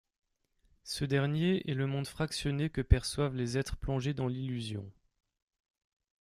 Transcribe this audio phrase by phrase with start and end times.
[0.83, 4.91] Ce dernier est le monde fractionné que perçoivent les êtres plongés dans l'illusion.